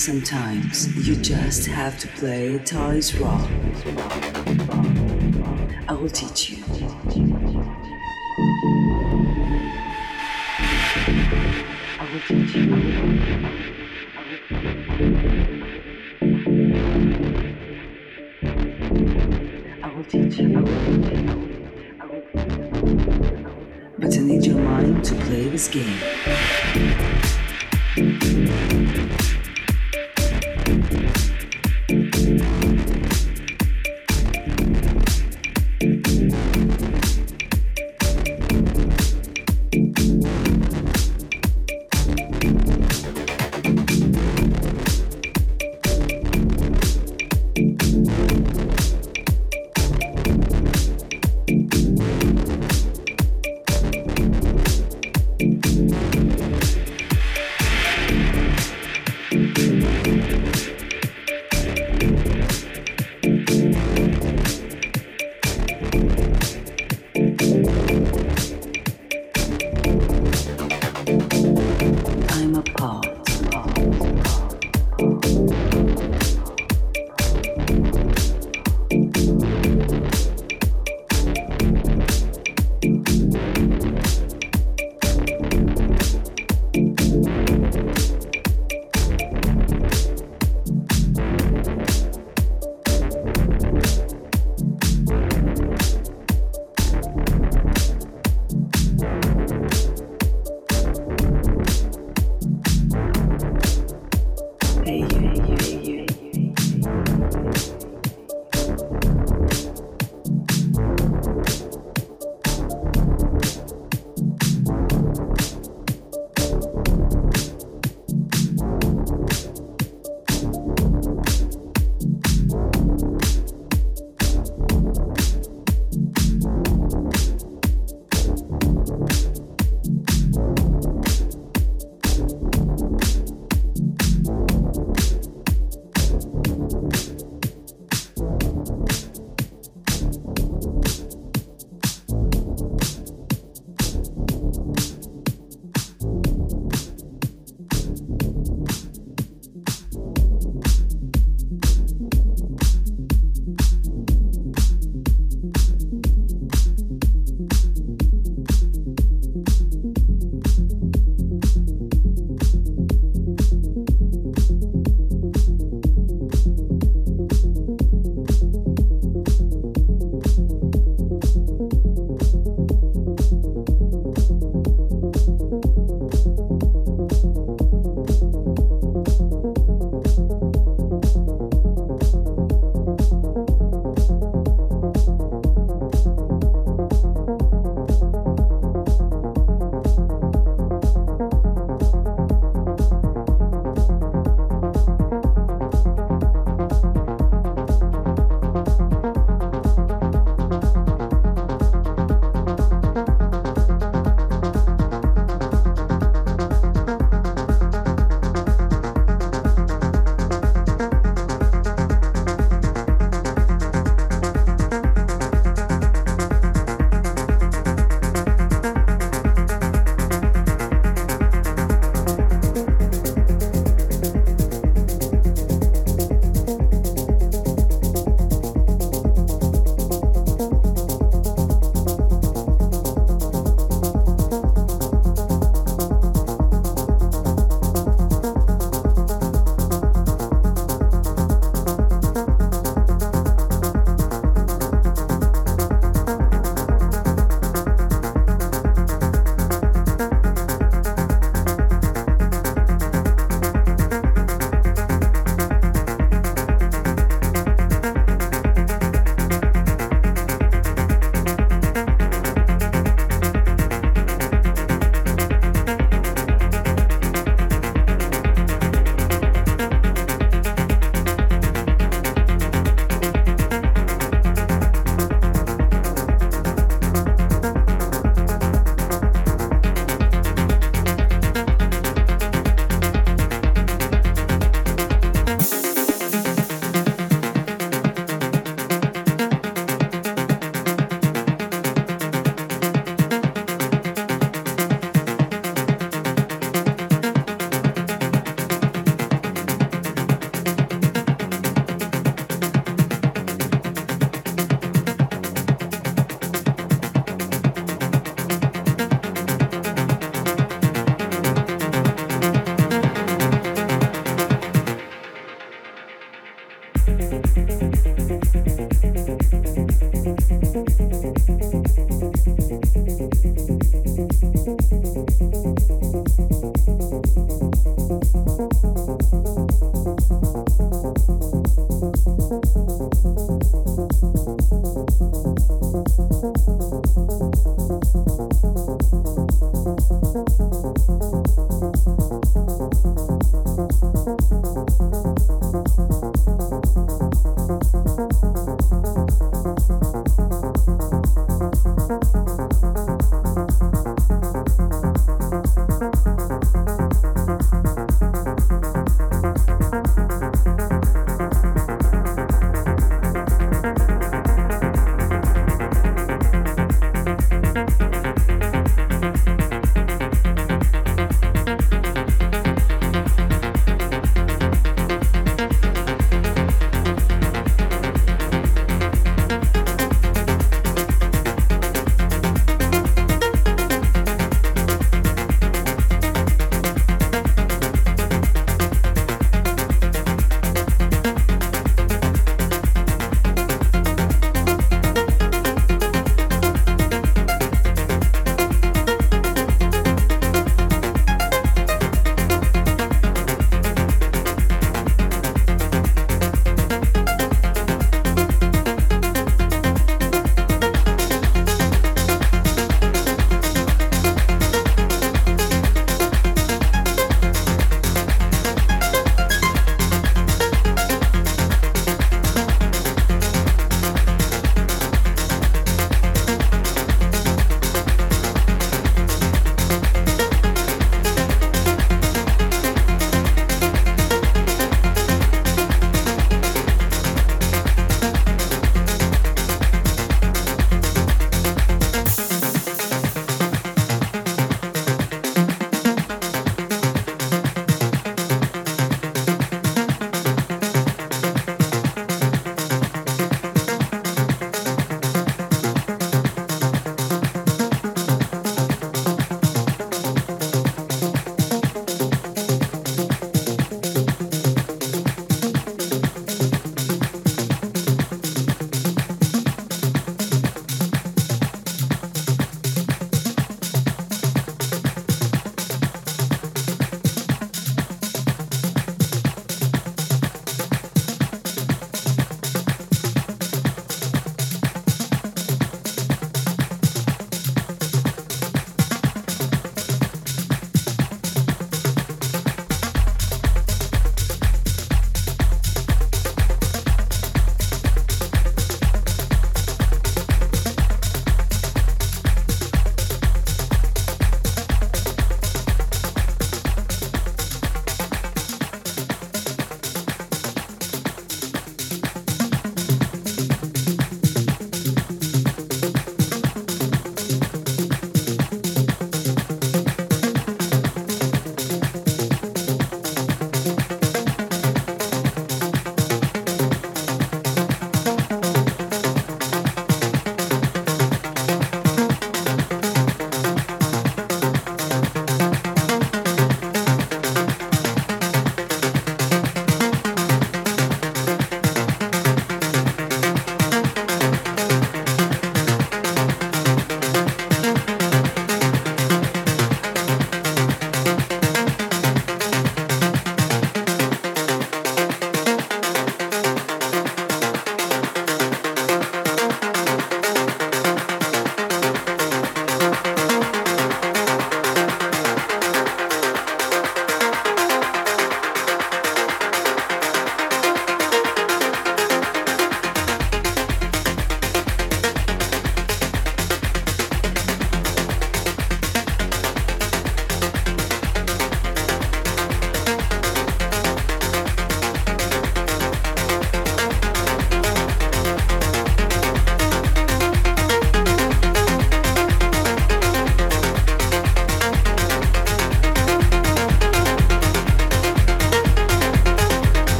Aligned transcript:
Sometimes 0.00 0.96
you 1.06 1.14
just 1.14 1.66
have 1.66 1.98
to 1.98 2.08
play 2.08 2.56
toys 2.60 3.14
raw. 3.16 3.46
I 5.88 5.92
will 5.92 6.08
teach 6.08 6.48
you. 6.48 6.64
I 11.98 12.04
will 12.10 12.20
teach 12.26 12.54
you. 12.54 12.64
I 19.82 19.92
will 19.94 20.04
teach 20.08 20.38
you. 20.38 20.64
But 23.98 24.16
I 24.16 24.20
need 24.22 24.46
your 24.46 24.60
mind 24.60 25.04
to 25.04 25.14
play 25.14 25.48
this 25.50 25.68
game. 25.68 26.00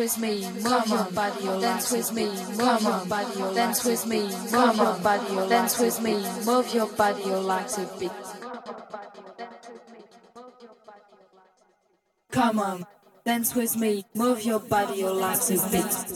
With 0.00 0.18
me, 0.18 0.50
move 0.62 0.86
your 0.86 1.04
body, 1.12 1.44
your 1.44 1.60
dance 1.60 1.92
with 1.92 2.10
me, 2.14 2.24
move 2.56 2.82
your 2.82 3.04
body, 3.04 3.38
your 3.38 3.54
dance 3.54 3.84
with 3.84 4.06
me, 4.06 4.22
move 4.50 4.76
your 4.76 4.94
body, 5.00 5.34
your 5.34 5.46
dance 5.46 5.78
with 5.78 6.00
me, 6.00 6.14
move 6.46 6.74
your 6.74 6.86
body, 6.86 7.22
your 7.22 7.40
legs 7.40 7.76
a 7.76 7.84
bit. 7.98 8.10
Come 12.30 12.58
on, 12.60 12.86
dance 13.26 13.54
with 13.54 13.76
me, 13.76 14.06
move 14.14 14.42
your 14.42 14.60
body, 14.60 15.00
your 15.00 15.12
legs 15.12 15.50
a 15.50 15.70
bit. 15.70 16.09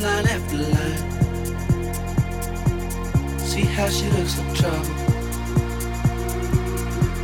line 0.00 0.26
after 0.26 0.56
line. 0.56 0.98
See 3.38 3.66
how 3.76 3.88
she 3.88 4.06
looks 4.10 4.38
like 4.38 4.54
trouble. 4.54 4.84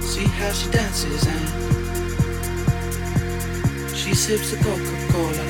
See 0.03 0.29
how 0.39 0.53
she 0.53 0.71
dances 0.71 1.27
and 1.27 1.49
she 3.97 4.15
sips 4.15 4.53
a 4.53 4.57
Coca 4.57 4.97
Cola. 5.13 5.47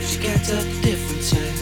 She 0.00 0.18
gets 0.18 0.50
a 0.50 0.62
different 0.82 0.82
the 0.82 0.82
difference. 0.82 1.32
Yeah. 1.32 1.52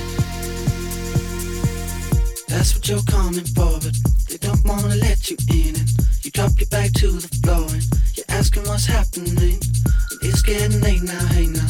That's 2.48 2.74
what 2.74 2.88
you're 2.88 3.02
coming 3.02 3.44
for, 3.44 3.78
but 3.80 3.94
they 4.28 4.38
don't 4.38 4.64
wanna 4.64 4.96
let 4.96 5.30
you 5.30 5.36
in. 5.48 5.76
And 5.76 5.88
you 6.22 6.30
drop 6.30 6.58
your 6.58 6.68
back 6.68 6.92
to 6.94 7.08
the 7.08 7.28
floor 7.42 7.66
and 7.70 7.84
you're 8.14 8.26
asking 8.28 8.64
what's 8.64 8.86
happening. 8.86 9.60
It's 10.22 10.42
getting 10.42 10.80
late 10.80 11.02
now, 11.02 11.26
hey 11.28 11.46
now 11.46 11.69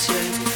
silencio. 0.00 0.49